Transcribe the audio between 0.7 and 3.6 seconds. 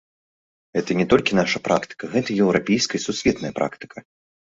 Гэта не толькі наша практыка, гэта еўрапейская і сусветная